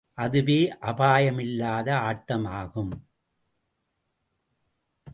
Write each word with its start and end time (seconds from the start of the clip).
அதுவே 0.17 0.59
அபாயமில்லாத 0.81 1.87
ஆட்டமாகும். 2.01 2.93